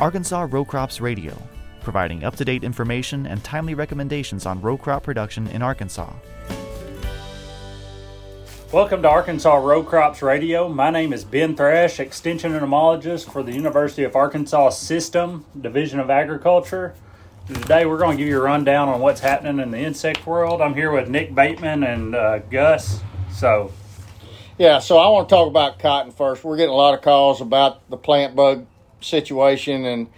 [0.00, 1.40] Arkansas Row Crops Radio,
[1.82, 6.12] providing up to date information and timely recommendations on row crop production in Arkansas.
[8.72, 10.68] Welcome to Arkansas Row Crops Radio.
[10.68, 16.08] My name is Ben Thrash, Extension Entomologist for the University of Arkansas System, Division of
[16.10, 16.94] Agriculture.
[17.46, 20.62] Today we're going to give you a rundown on what's happening in the insect world.
[20.62, 23.02] I'm here with Nick Bateman and uh, Gus.
[23.30, 23.72] So,
[24.58, 26.42] Yeah, so I want to talk about cotton first.
[26.42, 28.66] We're getting a lot of calls about the plant bug
[29.04, 30.08] situation, and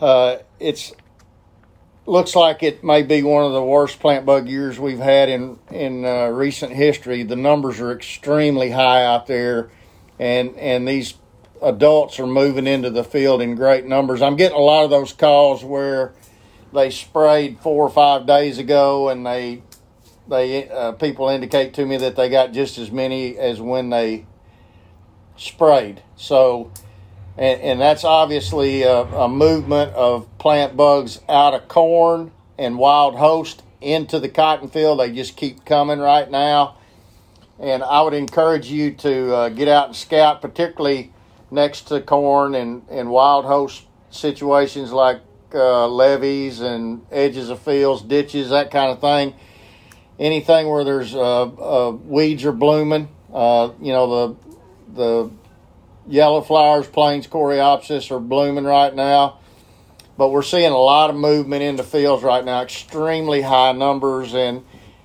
[0.00, 0.92] uh, it's
[2.06, 5.58] looks like it may be one of the worst plant bug years we've had in
[5.70, 7.22] in uh, recent history.
[7.22, 9.70] The numbers are extremely high out there,
[10.18, 11.14] and and these
[11.62, 14.22] adults are moving into the field in great numbers.
[14.22, 16.12] I'm getting a lot of those calls where
[16.72, 19.62] they sprayed four or five days ago, and they
[20.28, 24.26] they uh, people indicate to me that they got just as many as when they
[25.36, 26.02] sprayed.
[26.16, 26.70] So,
[27.38, 33.14] and, and that's obviously a, a movement of plant bugs out of corn and wild
[33.14, 34.98] host into the cotton field.
[34.98, 36.76] They just keep coming right now.
[37.60, 41.12] And I would encourage you to uh, get out and scout, particularly
[41.50, 45.20] next to corn and, and wild host situations like
[45.54, 49.34] uh, levees and edges of fields, ditches, that kind of thing.
[50.18, 54.36] Anything where there's uh, weeds are blooming, uh, you know, the
[54.94, 55.30] the
[56.08, 59.38] yellow flowers, plains coreopsis, are blooming right now.
[60.16, 64.34] But we're seeing a lot of movement in the fields right now, extremely high numbers,
[64.34, 64.64] and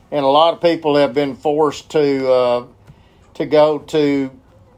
[0.10, 2.66] and a lot of people have been forced to uh,
[3.36, 4.32] to go to,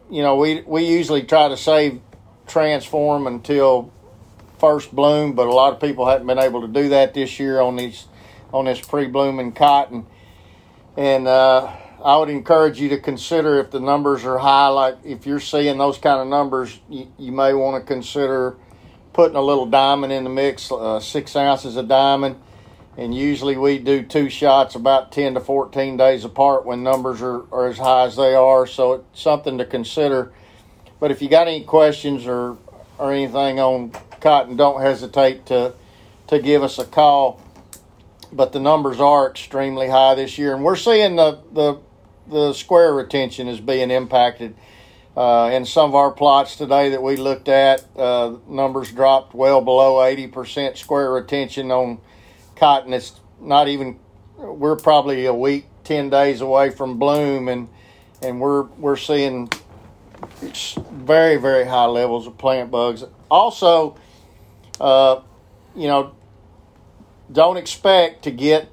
[0.09, 2.01] you know, we we usually try to save
[2.47, 3.93] transform until
[4.59, 7.61] first bloom, but a lot of people haven't been able to do that this year
[7.61, 8.05] on these
[8.53, 10.05] on this pre-blooming cotton.
[10.97, 11.71] And uh,
[12.05, 15.79] I would encourage you to consider if the numbers are high, like if you're seeing
[15.79, 18.57] those kind of numbers, you, you may want to consider
[19.11, 22.35] putting a little diamond in the mix, uh, six ounces of diamond.
[22.95, 27.51] And usually we do two shots about 10 to 14 days apart when numbers are,
[27.51, 28.67] are as high as they are.
[28.67, 30.31] So it's something to consider.
[30.99, 32.55] But if you got any questions or,
[32.99, 35.73] or anything on cotton, don't hesitate to,
[36.27, 37.41] to give us a call
[38.35, 41.79] but the numbers are extremely high this year, and we're seeing the the,
[42.28, 44.56] the square retention is being impacted.
[45.16, 49.62] Uh, in some of our plots today that we looked at, uh, numbers dropped well
[49.62, 52.00] below 80% square retention on
[52.58, 52.91] cotton.
[52.91, 54.00] It's not even,
[54.38, 57.69] we're probably a week, 10 days away from bloom, and
[58.22, 59.50] and we're we're seeing
[60.92, 63.03] very very high levels of plant bugs.
[63.30, 63.96] Also,
[64.80, 65.22] uh,
[65.75, 66.16] you know,
[67.31, 68.69] don't expect to get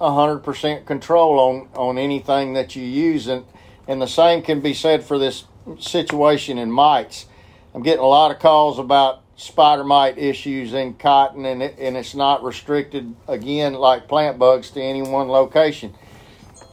[0.00, 3.26] 100% control on, on anything that you use.
[3.26, 3.44] And,
[3.86, 5.44] and the same can be said for this
[5.78, 7.26] situation in mites.
[7.74, 11.96] I'm getting a lot of calls about spider mite issues in cotton, and, it, and
[11.96, 15.94] it's not restricted, again, like plant bugs to any one location.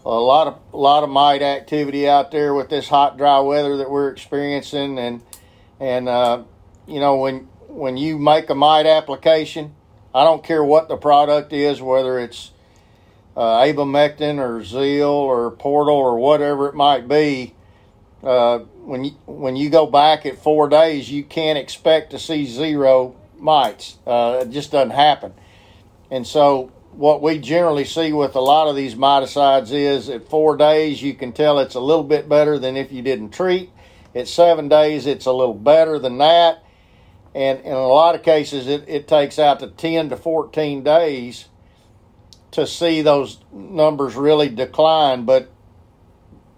[0.06, 3.76] A lot of a lot of mite activity out there with this hot, dry weather
[3.78, 5.22] that we're experiencing, and
[5.82, 6.44] and uh,
[6.88, 9.76] you know when when you make a mite application,
[10.16, 12.52] I don't care what the product is, whether it's
[13.38, 17.54] uh, abamectin or zeal or portal or whatever it might be.
[18.24, 22.48] Uh, when you when you go back at four days, you can't expect to see
[22.48, 23.98] zero mites.
[24.08, 25.34] Uh, it just doesn't happen.
[26.10, 30.58] And so, what we generally see with a lot of these miticides is at four
[30.58, 33.70] days, you can tell it's a little bit better than if you didn't treat.
[34.16, 36.64] At seven days, it's a little better than that
[37.36, 41.46] and in a lot of cases it, it takes out to 10 to 14 days
[42.52, 45.50] to see those numbers really decline but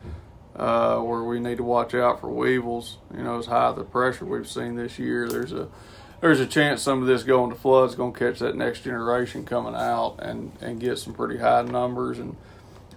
[0.57, 2.97] uh, where we need to watch out for weevils.
[3.15, 5.69] You know, as high the pressure we've seen this year, there's a
[6.19, 9.45] there's a chance some of this going to flood's going to catch that next generation
[9.45, 12.35] coming out and and get some pretty high numbers and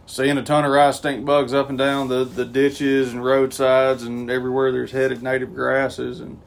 [0.06, 4.02] seeing a ton of rice stink bugs up and down the, the ditches and roadsides
[4.02, 6.40] and everywhere there's headed native grasses and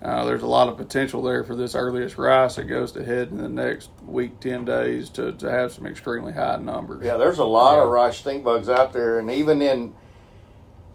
[0.00, 3.30] uh, there's a lot of potential there for this earliest rice that goes to head
[3.30, 7.04] in the next week, 10 days to, to have some extremely high numbers.
[7.04, 9.94] Yeah, there's a lot of rice stink bugs out there, and even in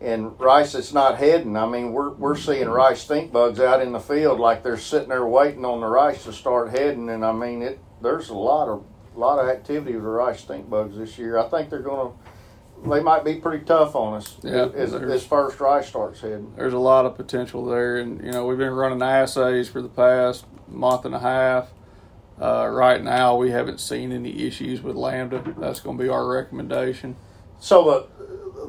[0.03, 3.93] in rice that's not heading, I mean, we're we're seeing rice stink bugs out in
[3.93, 7.31] the field like they're sitting there waiting on the rice to start heading, and I
[7.31, 8.85] mean, it there's a lot of
[9.15, 11.37] lot of activity with the rice stink bugs this year.
[11.37, 12.11] I think they're gonna
[12.85, 16.53] they might be pretty tough on us Yeah, as this first rice starts heading.
[16.55, 17.97] There's a lot of potential there.
[17.97, 21.69] And, you know, we've been running assays for the past month and a half.
[22.41, 25.53] Uh, right now, we haven't seen any issues with Lambda.
[25.57, 27.15] That's going to be our recommendation.
[27.59, 28.12] So the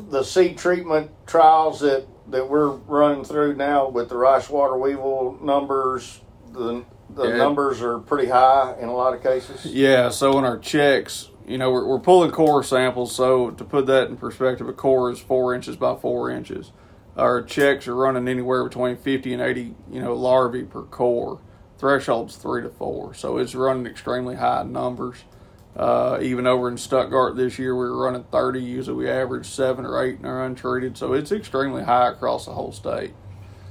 [0.09, 5.39] the seed treatment trials that that we're running through now with the rice water weevil
[5.43, 6.21] numbers,
[6.53, 7.37] the the Yeah.
[7.37, 9.67] numbers are pretty high in a lot of cases.
[9.67, 13.15] Yeah, so in our checks, you know, we're, we're pulling core samples.
[13.15, 16.73] So to put that in perspective, a core is four inches by four inches.
[17.17, 21.41] Our checks are running anywhere between 50 and 80, you know, larvae per core.
[21.79, 25.25] Threshold's three to four, so it's running extremely high numbers.
[25.77, 28.61] Uh, even over in Stuttgart this year, we were running 30.
[28.61, 32.53] Usually we average seven or eight in our untreated, so it's extremely high across the
[32.53, 33.13] whole state.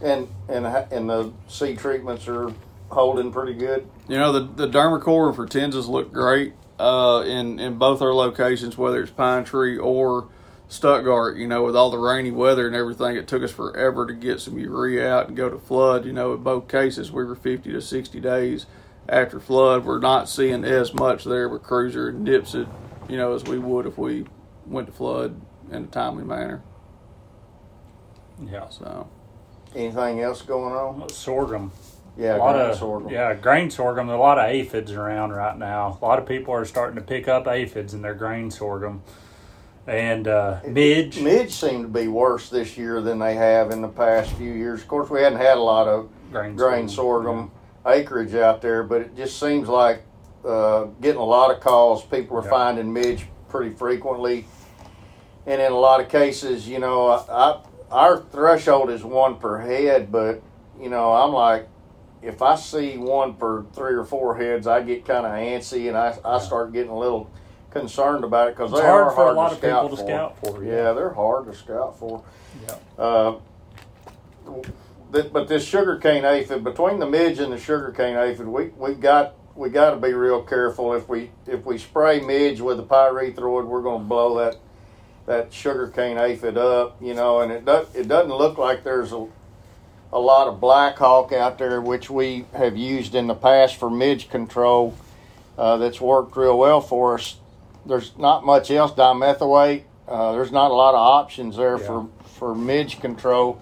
[0.02, 2.54] And and and the seed treatments are
[2.90, 3.88] holding pretty good.
[4.10, 8.78] You know, the the Dermacor and Fortenzas look great uh, in in both our locations,
[8.78, 10.28] whether it's Pine Tree or
[10.68, 11.38] Stuttgart.
[11.38, 14.42] You know, with all the rainy weather and everything, it took us forever to get
[14.42, 16.04] some urea out and go to flood.
[16.04, 18.66] You know, in both cases, we were 50 to 60 days
[19.08, 19.86] after flood.
[19.86, 22.68] We're not seeing as much there with Cruiser and NipsIt,
[23.10, 24.26] you know, as we would if we
[24.66, 25.40] went to flood
[25.72, 26.64] in a timely manner.
[28.42, 28.70] Yeah.
[28.70, 29.08] So.
[29.76, 31.10] Anything else going on?
[31.10, 31.72] Sorghum.
[32.16, 33.10] Yeah, a lot grain of sorghum.
[33.10, 34.08] yeah grain sorghum.
[34.10, 35.98] A lot of aphids around right now.
[36.00, 39.02] A lot of people are starting to pick up aphids in their grain sorghum,
[39.88, 41.20] and uh, midge.
[41.20, 44.82] Midge seem to be worse this year than they have in the past few years.
[44.82, 47.50] Of course, we hadn't had a lot of grain, grain sorghum
[47.86, 50.04] acreage out there, but it just seems like
[50.46, 52.04] uh, getting a lot of calls.
[52.04, 52.50] People are Yeah.
[52.50, 54.46] finding midge pretty frequently,
[55.46, 57.60] and in a lot of cases, you know, I, I,
[57.92, 60.42] our threshold is one per head, but
[60.80, 61.68] you know, I'm like,
[62.22, 65.98] if I see one per three or four heads, I get kind of antsy, and
[65.98, 67.30] I, I start getting a little
[67.70, 70.08] concerned about it because they hard are for a lot to of people to for.
[70.08, 70.64] scout for.
[70.64, 72.24] Yeah, they're hard to scout for.
[72.68, 72.76] Yeah.
[72.98, 73.36] Uh,
[75.22, 79.70] but this sugarcane aphid, between the midge and the sugarcane aphid, we we got we
[79.70, 80.94] got to be real careful.
[80.94, 84.58] If we if we spray midge with a pyrethroid, we're going to blow that
[85.26, 87.42] that sugarcane aphid up, you know.
[87.42, 89.28] And it does it doesn't look like there's a
[90.12, 94.30] a lot of Blackhawk out there, which we have used in the past for midge
[94.30, 94.96] control.
[95.58, 97.38] Uh, that's worked real well for us.
[97.86, 99.84] There's not much else dimethoate.
[100.08, 101.86] Uh, there's not a lot of options there Yeah.
[101.86, 103.62] for for midge control.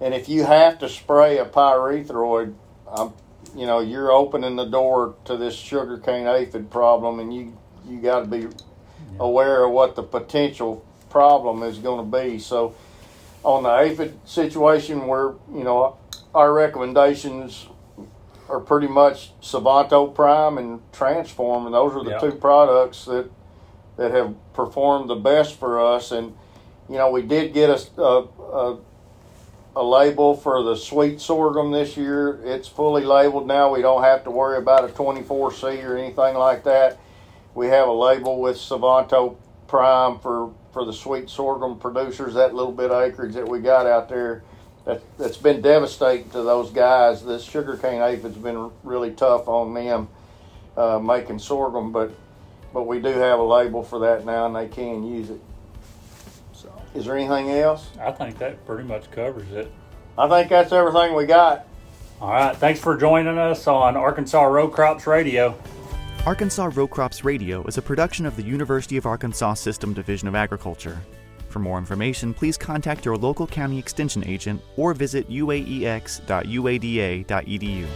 [0.00, 2.54] And if you have to spray a pyrethroid,
[2.86, 3.14] um,
[3.54, 8.20] you know you're opening the door to this sugarcane aphid problem, and you you got
[8.20, 8.46] to be
[9.18, 12.38] aware of what the potential problem is going to be.
[12.38, 12.74] So
[13.42, 15.96] on the aphid situation, where you know
[16.34, 17.66] our recommendations
[18.48, 23.30] are pretty much Sivanto Prime and Transform, and those are the two products that
[23.96, 26.12] that have performed the best for us.
[26.12, 26.34] And
[26.88, 28.78] you know, we did get a a, a,
[29.78, 32.40] a label for the sweet sorghum this year.
[32.42, 33.72] It's fully labeled now.
[33.72, 36.98] We don't have to worry about a 24C or anything like that.
[37.54, 39.36] We have a label with Sivanto
[39.68, 42.34] Prime for for the sweet sorghum producers.
[42.34, 44.42] That little bit of acreage that we got out there.
[44.84, 47.24] That, that's been devastating to those guys.
[47.24, 50.08] This sugarcane aphid's been really tough on them
[50.76, 52.10] uh, making sorghum, but
[52.74, 55.40] but we do have a label for that now, and they can use it.
[56.92, 57.88] So Is there anything else?
[58.00, 59.72] I think that pretty much covers it.
[60.16, 61.66] I think that's everything we got.
[62.20, 62.56] All right.
[62.56, 65.56] Thanks for joining us on Arkansas Row Crops Radio.
[66.26, 70.34] Arkansas Row Crops Radio is a production of the University of Arkansas System Division of
[70.34, 70.98] Agriculture.
[71.48, 77.86] For more information, please contact your local county extension agent or visit uaex.uada.edu.